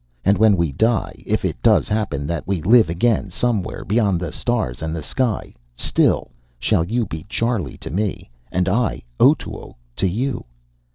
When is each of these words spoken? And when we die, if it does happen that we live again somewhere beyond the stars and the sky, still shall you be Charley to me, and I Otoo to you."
And 0.25 0.35
when 0.35 0.57
we 0.57 0.71
die, 0.71 1.21
if 1.27 1.45
it 1.45 1.61
does 1.61 1.87
happen 1.87 2.25
that 2.25 2.47
we 2.47 2.59
live 2.63 2.89
again 2.89 3.29
somewhere 3.29 3.85
beyond 3.85 4.19
the 4.19 4.31
stars 4.31 4.81
and 4.81 4.95
the 4.95 5.03
sky, 5.03 5.53
still 5.75 6.31
shall 6.57 6.83
you 6.83 7.05
be 7.05 7.23
Charley 7.29 7.77
to 7.77 7.91
me, 7.91 8.27
and 8.51 8.67
I 8.67 9.03
Otoo 9.19 9.75
to 9.97 10.07
you." 10.07 10.45